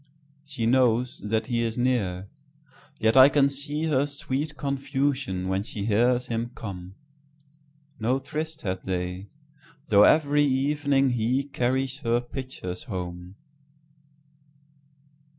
She 0.43 0.65
knows 0.65 1.19
that 1.19 1.45
he 1.45 1.61
is 1.61 1.77
near, 1.77 2.27
yet 2.99 3.15
I 3.15 3.29
can 3.29 3.45
seeHer 3.49 4.09
sweet 4.09 4.57
confusion 4.57 5.47
when 5.47 5.61
she 5.61 5.85
hears 5.85 6.25
him 6.25 6.49
come.No 6.55 8.17
tryst 8.17 8.63
had 8.63 8.81
they, 8.85 9.29
though 9.89 10.01
every 10.01 10.43
evening 10.43 11.11
heCarries 11.11 11.99
her 11.99 12.19
pitchers 12.19 12.85
home. 12.85 13.35